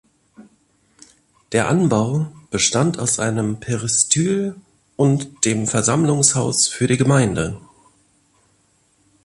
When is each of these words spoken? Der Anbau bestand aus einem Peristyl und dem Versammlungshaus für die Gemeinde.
Der 1.51 1.67
Anbau 1.67 2.25
bestand 2.49 2.97
aus 2.97 3.19
einem 3.19 3.59
Peristyl 3.59 4.55
und 4.95 5.45
dem 5.45 5.67
Versammlungshaus 5.67 6.67
für 6.67 6.87
die 6.87 6.97
Gemeinde. 6.97 7.61